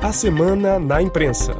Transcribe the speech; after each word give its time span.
A 0.00 0.12
semana 0.12 0.78
na 0.78 1.02
imprensa. 1.02 1.54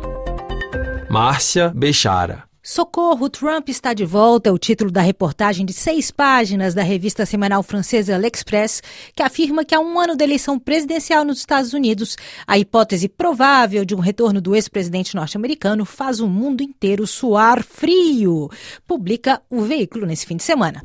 Márcia 1.10 1.72
Bechara. 1.74 2.47
Socorro, 2.70 3.30
Trump 3.30 3.70
está 3.70 3.94
de 3.94 4.04
volta 4.04 4.50
é 4.50 4.52
o 4.52 4.58
título 4.58 4.90
da 4.90 5.00
reportagem 5.00 5.64
de 5.64 5.72
seis 5.72 6.10
páginas 6.10 6.74
da 6.74 6.82
revista 6.82 7.24
semanal 7.24 7.62
francesa 7.62 8.18
L'Express, 8.18 8.82
que 9.16 9.22
afirma 9.22 9.64
que 9.64 9.74
há 9.74 9.80
um 9.80 9.98
ano 9.98 10.14
da 10.14 10.22
eleição 10.22 10.58
presidencial 10.58 11.24
nos 11.24 11.38
Estados 11.38 11.72
Unidos, 11.72 12.14
a 12.46 12.58
hipótese 12.58 13.08
provável 13.08 13.86
de 13.86 13.94
um 13.94 14.00
retorno 14.00 14.38
do 14.38 14.54
ex-presidente 14.54 15.16
norte-americano 15.16 15.86
faz 15.86 16.20
o 16.20 16.28
mundo 16.28 16.62
inteiro 16.62 17.06
suar 17.06 17.64
frio, 17.64 18.50
publica 18.86 19.40
o 19.48 19.62
veículo 19.62 20.04
nesse 20.04 20.26
fim 20.26 20.36
de 20.36 20.42
semana. 20.44 20.84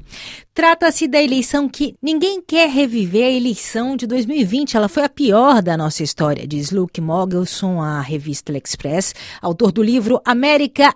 Trata-se 0.53 1.07
da 1.07 1.19
eleição 1.19 1.67
que 1.67 1.95
ninguém 1.99 2.39
quer 2.39 2.69
reviver 2.69 3.25
a 3.25 3.31
eleição 3.31 3.97
de 3.97 4.05
2020. 4.05 4.77
Ela 4.77 4.87
foi 4.87 5.03
a 5.03 5.09
pior 5.09 5.63
da 5.63 5.75
nossa 5.75 6.03
história, 6.03 6.45
diz 6.45 6.69
Luke 6.69 7.01
Mogelson 7.01 7.81
à 7.81 7.99
revista 7.99 8.53
L'Express, 8.53 9.15
autor 9.41 9.71
do 9.71 9.81
livro 9.81 10.21
América 10.23 10.95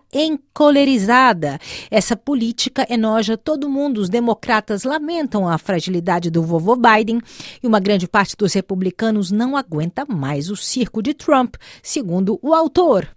Encolerizada. 0.77 1.57
Essa 1.89 2.15
política 2.15 2.85
enoja 2.87 3.35
todo 3.35 3.67
mundo. 3.67 3.97
Os 3.97 4.09
democratas 4.09 4.83
lamentam 4.83 5.49
a 5.49 5.57
fragilidade 5.57 6.29
do 6.29 6.43
vovô 6.43 6.75
Biden 6.75 7.19
e 7.63 7.65
uma 7.65 7.79
grande 7.79 8.07
parte 8.07 8.35
dos 8.37 8.53
republicanos 8.53 9.31
não 9.31 9.57
aguenta 9.57 10.05
mais 10.05 10.51
o 10.51 10.55
circo 10.55 11.01
de 11.01 11.15
Trump, 11.15 11.55
segundo 11.81 12.37
o 12.43 12.53
autor. 12.53 13.07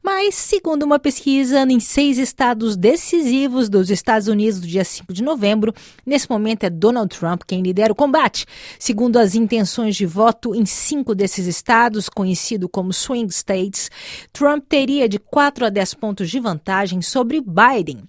Mas, 0.00 0.36
segundo 0.36 0.84
uma 0.84 1.00
pesquisa 1.00 1.62
em 1.62 1.80
seis 1.80 2.18
estados 2.18 2.76
decisivos 2.76 3.68
dos 3.68 3.90
Estados 3.90 4.28
Unidos 4.28 4.60
do 4.60 4.68
dia 4.68 4.84
5 4.84 5.12
de 5.12 5.24
novembro, 5.24 5.74
Nesse 6.08 6.30
momento 6.30 6.64
é 6.64 6.70
Donald 6.70 7.14
Trump 7.14 7.42
quem 7.46 7.60
lidera 7.60 7.92
o 7.92 7.96
combate. 7.96 8.46
Segundo 8.78 9.18
as 9.18 9.34
intenções 9.34 9.94
de 9.94 10.06
voto 10.06 10.54
em 10.54 10.64
cinco 10.64 11.14
desses 11.14 11.46
estados, 11.46 12.08
conhecido 12.08 12.66
como 12.66 12.94
swing 12.94 13.30
states, 13.30 13.90
Trump 14.32 14.64
teria 14.66 15.06
de 15.06 15.18
4 15.18 15.66
a 15.66 15.68
10 15.68 15.92
pontos 15.94 16.30
de 16.30 16.40
vantagem 16.40 17.02
sobre 17.08 17.40
Biden. 17.40 18.02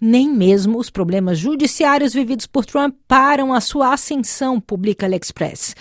Nem 0.00 0.28
mesmo 0.28 0.78
os 0.78 0.90
problemas 0.90 1.38
judiciários 1.38 2.12
vividos 2.12 2.46
por 2.46 2.64
Trump 2.64 2.94
param 3.08 3.52
a 3.52 3.60
sua 3.60 3.92
ascensão, 3.92 4.60
publica 4.60 5.06
L'Express. 5.06 5.74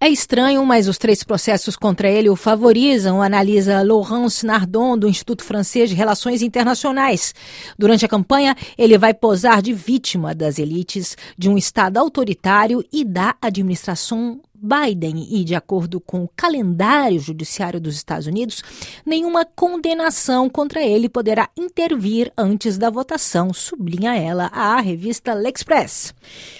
É 0.00 0.08
estranho, 0.08 0.64
mas 0.64 0.88
os 0.88 0.98
três 0.98 1.22
processos 1.24 1.76
contra 1.76 2.08
ele 2.08 2.30
o 2.30 2.36
favorizam, 2.36 3.20
analisa 3.20 3.82
Laurence 3.82 4.46
Nardon, 4.46 4.96
do 4.96 5.08
Instituto 5.08 5.44
Francês 5.44 5.90
de 5.90 5.96
Relações 5.96 6.42
Internacionais. 6.42 7.34
Durante 7.78 8.04
a 8.04 8.08
campanha, 8.08 8.56
ele 8.78 8.96
vai 8.96 9.12
posar 9.12 9.60
de 9.60 9.72
vítima 9.72 10.34
das 10.34 10.58
elites, 10.58 11.16
de 11.36 11.48
um 11.48 11.58
Estado 11.58 11.98
autoritário 11.98 12.84
e 12.92 13.04
da 13.04 13.34
administração 13.40 14.40
Biden 14.62 15.26
e, 15.28 15.42
de 15.42 15.56
acordo 15.56 16.00
com 16.00 16.22
o 16.22 16.30
calendário 16.36 17.18
judiciário 17.18 17.80
dos 17.80 17.96
Estados 17.96 18.28
Unidos, 18.28 18.62
nenhuma 19.04 19.44
condenação 19.44 20.48
contra 20.48 20.80
ele 20.80 21.08
poderá 21.08 21.50
intervir 21.56 22.32
antes 22.38 22.78
da 22.78 22.88
votação, 22.88 23.52
sublinha 23.52 24.14
ela 24.14 24.46
à 24.46 24.80
revista 24.80 25.34
L'Express. 25.34 26.14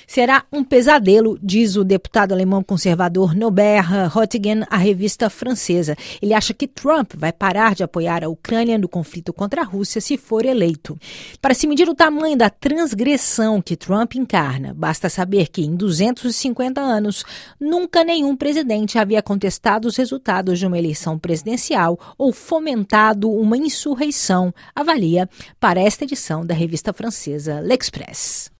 Será 0.07 0.45
um 0.53 0.65
pesadelo, 0.65 1.39
diz 1.41 1.77
o 1.77 1.85
deputado 1.85 2.33
alemão 2.33 2.63
conservador 2.63 3.35
Norbert 3.35 4.11
Röttgen 4.11 4.65
à 4.69 4.77
revista 4.77 5.31
francesa. 5.31 5.97
Ele 6.21 6.35
acha 6.35 6.53
que 6.53 6.67
Trump 6.67 7.13
vai 7.17 7.33
parar 7.33 7.75
de 7.75 7.85
apoiar 7.85 8.25
a 8.25 8.29
Ucrânia 8.29 8.77
no 8.77 8.89
conflito 8.89 9.33
contra 9.33 9.63
a 9.63 9.65
Rússia 9.65 10.01
se 10.01 10.17
for 10.17 10.45
eleito. 10.45 10.99
Para 11.41 11.55
se 11.55 11.67
medir 11.67 11.89
o 11.89 11.95
tamanho 11.95 12.37
da 12.37 12.51
transgressão 12.51 13.63
que 13.63 13.77
Trump 13.77 14.15
encarna, 14.17 14.75
basta 14.75 15.09
saber 15.09 15.49
que 15.49 15.63
em 15.63 15.77
250 15.77 16.81
anos 16.81 17.25
nunca 17.61 17.92
Nunca 17.95 18.07
nenhum 18.07 18.35
presidente 18.35 18.99
havia 18.99 19.21
contestado 19.21 19.87
os 19.87 19.99
resultados 19.99 20.59
de 20.59 20.67
uma 20.67 20.79
eleição 20.79 21.19
presidencial 21.19 22.01
ou 22.17 22.33
fomentado 22.33 23.31
uma 23.31 23.55
insurreição, 23.55 24.51
avalia 24.75 25.29
para 25.61 25.79
esta 25.79 26.05
edição 26.05 26.43
da 26.43 26.55
revista 26.55 26.95
francesa 26.95 27.61
L'Express. 27.61 28.51